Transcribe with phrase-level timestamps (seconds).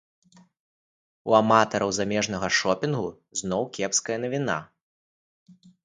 [1.31, 3.07] У аматараў замежнага шопінгу
[3.43, 4.61] зноў кепская навіна.